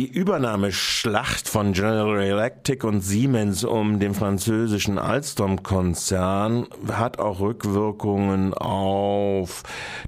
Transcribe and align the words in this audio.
Die 0.00 0.10
Übernahmeschlacht 0.10 1.46
von 1.46 1.74
General 1.74 2.22
Electric 2.22 2.86
und 2.86 3.02
Siemens 3.02 3.64
um 3.64 4.00
den 4.00 4.14
französischen 4.14 4.96
Alstom-Konzern 4.96 6.68
hat 6.90 7.18
auch 7.18 7.40
Rückwirkungen 7.40 8.54
auf 8.54 9.62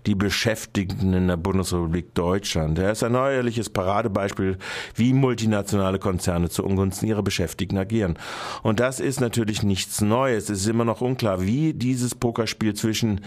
die 0.06 0.14
Beschäftigten 0.14 1.12
in 1.12 1.28
der 1.28 1.36
Bundesrepublik 1.36 2.14
Deutschland. 2.14 2.78
Er 2.78 2.92
ist 2.92 3.02
ein 3.02 3.12
neuerliches 3.12 3.68
Paradebeispiel, 3.68 4.56
wie 4.94 5.12
multinationale 5.12 5.98
Konzerne 5.98 6.48
zu 6.48 6.64
Ungunsten 6.64 7.06
ihrer 7.06 7.22
Beschäftigten 7.22 7.76
agieren. 7.76 8.18
Und 8.62 8.80
das 8.80 8.98
ist 8.98 9.20
natürlich 9.20 9.62
nichts 9.62 10.00
Neues. 10.00 10.44
Es 10.44 10.60
ist 10.60 10.68
immer 10.68 10.86
noch 10.86 11.02
unklar, 11.02 11.42
wie 11.42 11.74
dieses 11.74 12.14
Pokerspiel 12.14 12.72
zwischen 12.72 13.20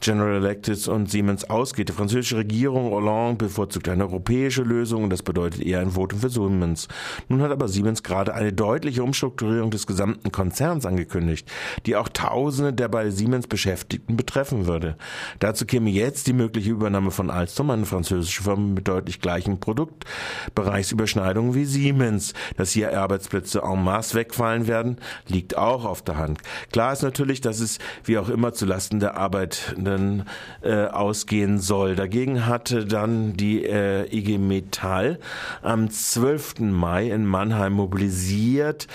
General 0.00 0.36
Electric 0.36 0.90
und 0.90 1.10
Siemens 1.10 1.48
ausgeht. 1.48 1.88
Die 1.88 1.94
französische 1.94 2.36
Regierung 2.36 2.90
Hollande 2.90 3.46
bevorzugt 3.46 3.88
eine 3.88 4.04
europäische 4.04 4.62
Lösung 4.62 5.04
und 5.04 5.10
das 5.10 5.22
bedeutet 5.22 5.62
eher 5.62 5.80
ein 5.80 6.01
Votum 6.02 6.18
für 6.18 6.30
Siemens. 6.30 6.88
Nun 7.28 7.42
hat 7.42 7.52
aber 7.52 7.68
Siemens 7.68 8.02
gerade 8.02 8.34
eine 8.34 8.52
deutliche 8.52 9.04
Umstrukturierung 9.04 9.70
des 9.70 9.86
gesamten 9.86 10.32
Konzerns 10.32 10.84
angekündigt, 10.84 11.48
die 11.86 11.94
auch 11.96 12.08
Tausende 12.08 12.72
der 12.72 12.88
bei 12.88 13.10
Siemens 13.10 13.46
Beschäftigten 13.46 14.16
betreffen 14.16 14.66
würde. 14.66 14.96
Dazu 15.38 15.64
käme 15.64 15.90
jetzt 15.90 16.26
die 16.26 16.32
mögliche 16.32 16.70
Übernahme 16.70 17.12
von 17.12 17.30
Alstom, 17.30 17.70
eine 17.70 17.86
französische 17.86 18.42
Firma 18.42 18.62
mit 18.74 18.88
deutlich 18.88 19.20
gleichen 19.20 19.60
Produktbereichsüberschneidungen 19.60 21.54
wie 21.54 21.64
Siemens. 21.64 22.34
Dass 22.56 22.72
hier 22.72 22.98
Arbeitsplätze 22.98 23.62
en 23.62 23.84
masse 23.84 24.16
wegfallen 24.16 24.66
werden, 24.66 24.96
liegt 25.28 25.56
auch 25.56 25.84
auf 25.84 26.02
der 26.02 26.16
Hand. 26.16 26.40
Klar 26.72 26.92
ist 26.92 27.02
natürlich, 27.02 27.40
dass 27.40 27.60
es 27.60 27.78
wie 28.04 28.18
auch 28.18 28.28
immer 28.28 28.52
zulasten 28.52 28.98
der 28.98 29.16
Arbeitenden 29.16 30.24
äh, 30.62 30.86
ausgehen 30.86 31.60
soll. 31.60 31.94
Dagegen 31.94 32.46
hatte 32.46 32.86
dann 32.86 33.36
die 33.36 33.64
äh, 33.64 34.12
IG 34.14 34.38
Metall 34.38 35.18
am 35.62 35.91
12. 35.92 36.60
Mai 36.60 37.10
in 37.10 37.26
Mannheim 37.26 37.74
mobilisiert. 37.74 38.86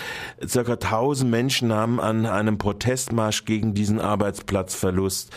Circa 0.45 0.73
1000 0.73 1.29
Menschen 1.29 1.71
haben 1.71 1.99
an 1.99 2.26
einem 2.26 2.57
Protestmarsch 2.57 3.45
gegen 3.45 3.73
diesen 3.73 4.01
Arbeitsplatzverlust, 4.01 5.31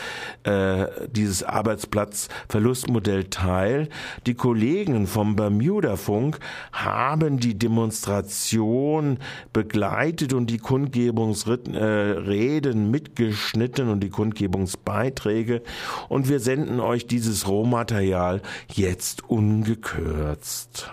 äh, 0.44 0.86
dieses 1.10 1.42
Arbeitsplatzverlustmodell 1.42 3.24
teil. 3.24 3.88
Die 4.26 4.34
Kollegen 4.34 5.06
vom 5.06 5.36
Bermuda-Funk 5.36 6.40
haben 6.72 7.38
die 7.38 7.58
Demonstration 7.58 9.18
begleitet 9.52 10.32
und 10.32 10.48
die 10.48 10.58
Kundgebungsreden 10.58 11.74
äh, 11.74 12.74
mitgeschnitten 12.74 13.88
und 13.88 14.00
die 14.00 14.10
Kundgebungsbeiträge. 14.10 15.62
Und 16.08 16.28
wir 16.28 16.40
senden 16.40 16.80
euch 16.80 17.06
dieses 17.06 17.46
Rohmaterial 17.48 18.42
jetzt 18.68 19.28
ungekürzt. 19.28 20.90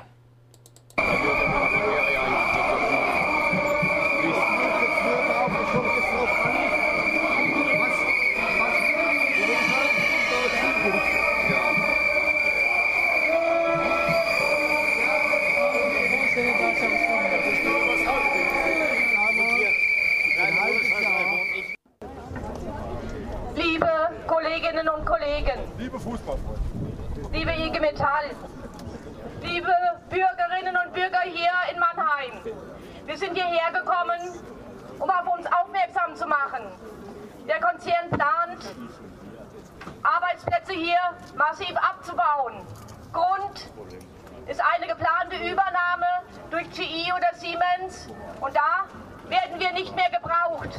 Liebe 23.56 23.90
Kolleginnen 24.28 24.88
und 24.90 25.06
Kollegen, 25.06 25.60
Liebe 25.78 26.00
Fußballfreunde, 26.00 26.60
liebe 27.32 27.52
IG 27.52 27.80
Metall, 27.80 28.30
liebe 29.42 29.87
Bürgerinnen 30.10 30.78
und 30.86 30.94
Bürger 30.94 31.22
hier 31.24 31.52
in 31.72 31.80
Mannheim. 31.80 32.42
Wir 33.06 33.18
sind 33.18 33.34
hierher 33.34 33.72
gekommen, 33.72 34.42
um 35.00 35.10
auf 35.10 35.38
uns 35.38 35.46
aufmerksam 35.48 36.16
zu 36.16 36.26
machen. 36.28 36.64
Der 37.48 37.60
Konzern 37.60 38.10
plant, 38.10 38.76
Arbeitsplätze 40.04 40.74
hier 40.74 41.00
massiv 41.36 41.76
abzubauen. 41.78 42.66
Grund 43.12 43.70
ist 44.48 44.62
eine 44.62 44.88
geplante 44.88 45.36
Übernahme 45.38 46.08
durch 46.50 46.70
GE 46.72 47.14
oder 47.14 47.34
Siemens 47.36 48.08
und 48.40 48.56
da 48.56 48.86
werden 49.28 49.60
wir 49.60 49.74
nicht 49.74 49.96
mehr 49.96 50.10
gebraucht. 50.10 50.70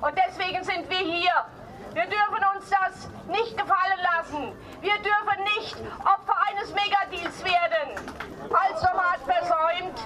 Und 0.00 0.14
deswegen 0.26 0.62
sind 0.62 0.88
wir 0.90 0.98
hier. 0.98 1.32
Wir 1.94 2.04
dürfen 2.04 2.44
uns 2.54 2.70
das 2.70 3.08
nicht 3.28 3.56
gefallen 3.56 3.98
lassen. 4.14 4.52
Wir 4.82 4.94
dürfen 4.98 5.42
nicht 5.56 5.76
Opfer 6.00 6.36
eines 6.48 6.72
Megadeals 6.74 7.44
werden. 7.44 8.18
Alstom 8.52 8.98
hat 8.98 9.20
versäumt, 9.20 9.98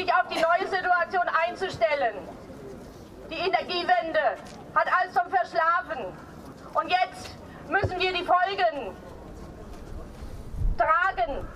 sich 0.00 0.14
auf 0.14 0.26
die 0.28 0.40
neue 0.40 0.68
Situation 0.68 1.24
einzustellen. 1.46 2.16
Die 3.30 3.34
Energiewende 3.34 4.36
hat 4.74 4.88
Alstom 5.00 5.30
verschlafen. 5.30 6.06
Und 6.74 6.88
jetzt 6.88 7.36
müssen 7.68 8.00
wir 8.00 8.12
die 8.12 8.24
Folgen 8.24 8.96
tragen. 10.78 11.46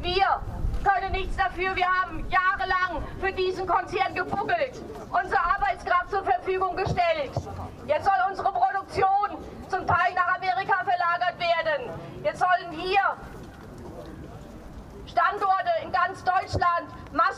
Wir 0.00 0.40
können 0.84 1.12
nichts 1.12 1.36
dafür. 1.36 1.74
Wir 1.74 1.86
haben 1.86 2.24
jahrelang 2.30 3.02
für 3.20 3.32
diesen 3.32 3.66
Konzern 3.66 4.14
gebuckelt, 4.14 4.80
unsere 5.10 5.40
Arbeitskraft 5.40 6.10
zur 6.10 6.22
Verfügung 6.22 6.76
gestellt. 6.76 7.32
Jetzt 7.86 8.04
soll 8.04 8.14
unsere 8.30 8.52
Produktion 8.52 9.44
zum 9.68 9.86
Teil 9.86 10.14
nach 10.14 10.36
Amerika 10.36 10.84
verlagert 10.84 11.38
werden. 11.40 11.90
Jetzt 12.22 12.38
sollen 12.38 12.70
hier 12.70 13.00
Standorte 15.06 15.70
in 15.82 15.90
ganz 15.90 16.22
Deutschland 16.22 16.88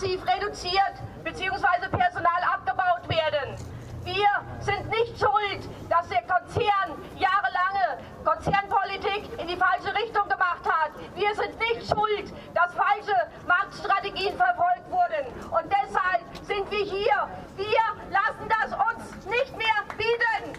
massiv 0.09 0.25
reduziert 0.27 0.95
bzw. 1.25 1.89
Personal 1.91 2.43
abgebaut 2.55 3.09
werden. 3.09 3.57
Wir 4.05 4.29
sind 4.61 4.89
nicht 4.89 5.19
schuld, 5.19 5.69
dass 5.91 6.09
der 6.09 6.23
Konzern 6.23 6.97
jahrelange 7.19 7.99
Konzernpolitik 8.25 9.39
in 9.39 9.49
die 9.49 9.57
falsche 9.57 9.95
Richtung 9.95 10.29
gemacht 10.29 10.65
hat. 10.65 10.93
Wir 11.15 11.35
sind 11.35 11.59
nicht 11.59 11.87
schuld, 11.87 12.33
dass 12.55 12.73
falsche 12.75 13.17
Marktstrategien 13.47 14.35
verfolgt 14.37 14.91
wurden. 14.91 15.27
Und 15.51 15.67
deshalb 15.67 16.23
sind 16.43 16.71
wir 16.71 16.85
hier. 16.85 17.29
Wir 17.57 17.85
lassen 18.11 18.49
das 18.49 18.73
uns 18.73 19.27
nicht 19.27 19.57
mehr 19.59 19.85
bieten. 19.97 20.59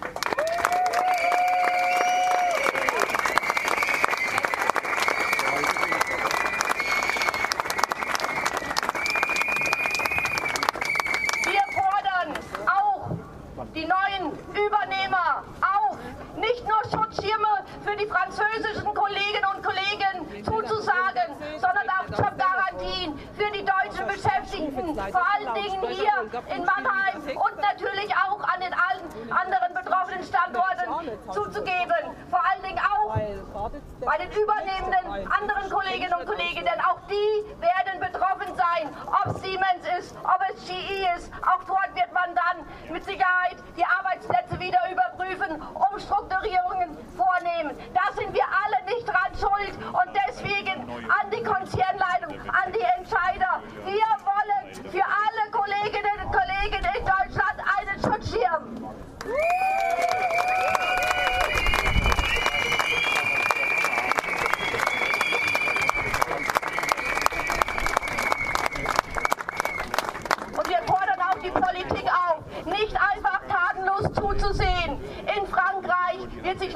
Wir 11.46 11.64
fordern 11.74 12.34
auch 12.68 13.12
die 13.74 13.86
neuen 13.86 14.38
Übernehmer 14.54 15.44
auf, 15.62 15.98
nicht 16.36 16.64
nur 16.68 16.84
Schutzschirme 16.92 17.64
für 17.84 17.96
die 17.96 18.06
französischen 18.06 18.94
Kolleginnen 18.94 19.46
und 19.56 19.64
Kollegen 19.64 20.44
zuzusagen, 20.44 21.36
sondern 21.60 21.88
auch 21.90 22.08
Jobgarantien 22.10 23.18
für 23.38 23.52
die 23.52 23.66
deutschen 23.66 24.09
Beschäftigten, 24.22 24.96
vor 24.96 25.26
allen 25.34 25.54
Dingen 25.54 25.88
hier 25.88 26.56
in 26.56 26.66
Mannheim 26.66 27.24
und 27.24 27.56
natürlich 27.56 28.14
auch 28.16 28.40
an 28.42 28.60
den 28.60 28.74
allen 28.74 29.32
anderen 29.32 29.74
betroffenen 29.74 30.24
Standorten 30.24 31.18
zuzugeben. 31.32 32.16
Vor 32.30 32.42
allen 32.44 32.64
Dingen 32.64 32.80
auch 32.80 33.16
bei 33.16 34.18
den 34.18 34.32
übernehmenden 34.32 35.32
anderen 35.32 35.70
Kolleginnen 35.70 36.14
und 36.14 36.26
Kollegen, 36.26 36.66
denn 36.66 36.82
auch 36.82 37.00
die 37.08 37.62
werden 37.62 38.00
betroffen 38.00 38.54
sein, 38.56 38.94
ob 39.08 39.38
Siemens 39.38 39.88
ist, 40.00 40.16
ob 40.24 40.40
es 40.52 40.68
GE 40.68 41.08
ist. 41.16 41.32
Auch 41.42 41.64
dort 41.64 41.96
wird 41.96 42.12
man 42.14 42.36
dann 42.36 42.92
mit 42.92 43.06
Sicherheit 43.06 43.56
die 43.78 43.86
Arbeitsplätze 43.86 44.60
wieder 44.60 44.80
überprüfen, 44.92 45.62
Umstrukturierungen 45.92 46.98
vornehmen. 47.16 47.78
Da 47.94 48.14
sind 48.20 48.34
wir 48.34 48.44
alle 48.44 48.84
nicht 48.86 49.08
dran 49.08 49.32
schuld 49.40 49.78
und 49.94 50.12
deswegen 50.28 50.90
an 51.08 51.32
die 51.32 51.44
Konzernleitung, 51.44 51.89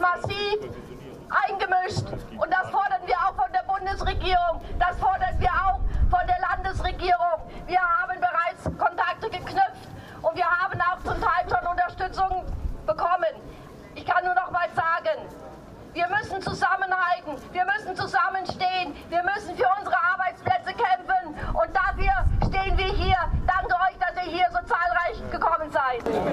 massiv 0.03 0.59
eingemischt. 1.31 2.05
Und 2.37 2.49
das 2.51 2.69
fordern 2.69 3.01
wir 3.05 3.15
auch 3.15 3.35
von 3.35 3.51
der 3.53 3.63
Bundesregierung. 3.63 4.61
Das 4.77 4.97
fordern 4.99 5.39
wir 5.39 5.49
auch 5.49 5.79
von 6.11 6.27
der 6.27 6.39
Landesregierung. 6.49 7.39
Wir 7.67 7.79
haben 7.79 8.19
bereits 8.19 8.63
Kontakte 8.77 9.29
geknüpft 9.29 9.87
und 10.21 10.35
wir 10.35 10.45
haben 10.45 10.79
auch 10.81 10.99
zum 11.03 11.19
Teil 11.21 11.43
schon 11.47 11.65
Unterstützung 11.67 12.45
bekommen. 12.85 13.33
Ich 13.95 14.05
kann 14.05 14.25
nur 14.25 14.35
noch 14.35 14.51
mal 14.51 14.67
sagen, 14.75 15.23
wir 15.93 16.07
müssen 16.09 16.41
zusammenhalten, 16.41 17.37
wir 17.51 17.65
müssen 17.65 17.95
zusammenstehen, 17.95 18.95
wir 19.09 19.23
müssen 19.23 19.55
für 19.55 19.69
unsere 19.77 19.95
Arbeitsplätze 20.11 20.73
kämpfen 20.73 21.35
und 21.53 21.69
dafür 21.75 22.13
stehen 22.49 22.77
wir 22.77 22.91
hier. 22.91 23.17
Danke 23.45 23.75
euch, 23.75 23.97
dass 23.99 24.25
ihr 24.25 24.31
hier 24.31 24.47
so 24.49 24.59
zahlreich 24.65 25.31
gekommen 25.31 25.71
seid. 25.71 26.32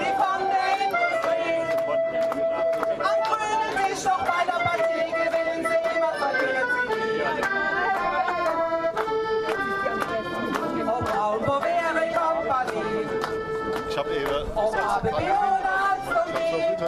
oder 14.55 15.01
Alstom 15.91 16.27
geht. 16.33 16.79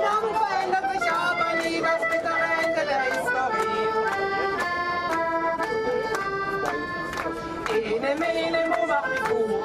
Namen 0.00 0.32
verändert 0.34 0.86
sich 0.92 1.10
aber 1.10 1.50
nie 1.62 1.80
das 1.80 2.02
bittere 2.08 2.50
der 2.86 3.02
Historie. 3.12 3.88
Ene, 7.94 8.12
mene, 8.16 8.60
mo, 8.68 8.80
mach 8.86 9.06
mich 9.08 9.24
gut. 9.24 9.64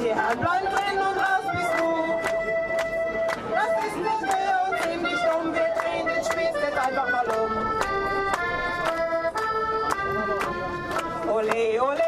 Die 0.00 0.14
Herren 0.14 0.38
bleiben 0.38 0.66
drin 0.66 0.98
und 0.98 1.16
raus 1.16 1.46
bist 1.52 1.72
du. 1.78 1.88
Das 3.54 3.72
ist 3.86 3.96
nicht 3.96 4.22
fair 4.30 4.56
und 4.68 4.74
ziemlich 4.82 5.20
dumm. 5.20 5.46
Wir 5.52 5.68
drehen 5.78 6.06
den 6.06 6.24
Spieß 6.24 6.54
jetzt 6.62 6.78
einfach 6.78 7.08
mal 7.10 7.26
um. 7.28 7.52
Ole, 11.34 11.82
ole, 11.82 12.01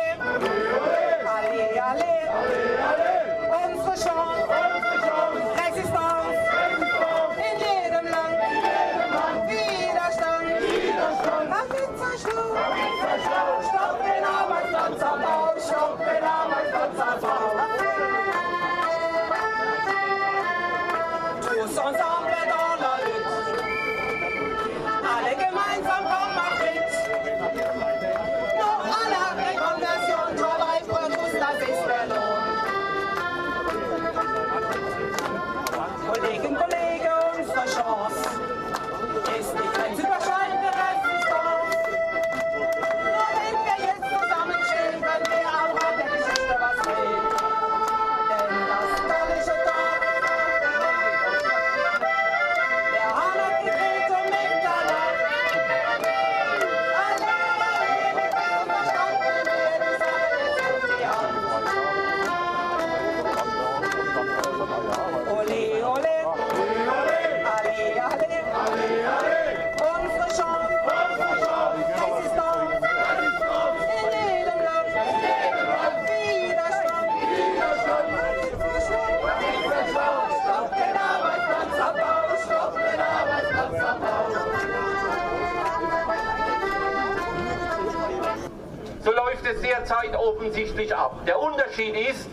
läuft 89.45 89.57
es 89.57 89.63
derzeit 89.63 90.17
offensichtlich 90.17 90.95
ab. 90.95 91.25
Der 91.27 91.39
Unterschied 91.39 91.95
ist, 91.95 92.29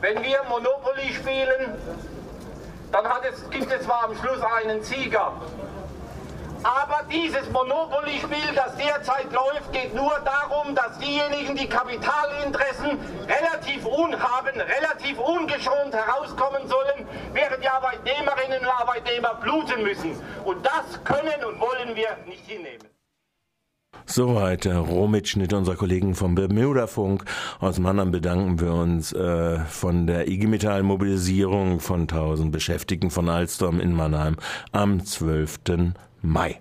wenn 0.00 0.22
wir 0.22 0.42
Monopoly 0.48 1.12
spielen, 1.12 1.74
dann 2.92 3.04
es, 3.24 3.50
gibt 3.50 3.72
es 3.72 3.84
zwar 3.84 4.04
am 4.04 4.16
Schluss 4.16 4.40
einen 4.40 4.82
Sieger. 4.82 5.32
Aber 6.62 7.02
dieses 7.10 7.48
Monopoly-Spiel, 7.50 8.54
das 8.54 8.76
derzeit 8.76 9.30
läuft, 9.30 9.72
geht 9.72 9.94
nur 9.94 10.18
darum, 10.24 10.74
dass 10.74 10.98
diejenigen, 10.98 11.54
die 11.54 11.68
Kapitalinteressen 11.68 12.98
relativ 13.28 13.84
unhaben, 13.84 14.60
relativ 14.60 15.18
ungeschont 15.18 15.94
herauskommen 15.94 16.66
sollen, 16.66 17.06
während 17.32 17.62
die 17.62 17.68
Arbeitnehmerinnen 17.68 18.60
und 18.60 18.68
Arbeitnehmer 18.68 19.34
bluten 19.34 19.82
müssen. 19.82 20.20
Und 20.44 20.64
das 20.66 21.04
können 21.04 21.44
und 21.44 21.60
wollen 21.60 21.94
wir 21.94 22.16
nicht 22.26 22.46
hinnehmen. 22.46 22.95
Soweit 24.04 24.64
der 24.64 24.78
Rohmitschnitt 24.78 25.52
unserer 25.52 25.74
Kollegen 25.76 26.14
vom 26.14 26.36
Bermuda-Funk. 26.36 27.24
Aus 27.58 27.78
Mannheim 27.78 28.12
bedanken 28.12 28.60
wir 28.60 28.72
uns 28.72 29.12
äh, 29.12 29.58
von 29.60 30.06
der 30.06 30.28
IG 30.28 30.46
Metall-Mobilisierung 30.46 31.80
von 31.80 32.02
1000 32.02 32.52
Beschäftigten 32.52 33.10
von 33.10 33.28
Alstom 33.28 33.80
in 33.80 33.92
Mannheim 33.92 34.36
am 34.70 35.04
12. 35.04 35.58
Mai. 36.22 36.54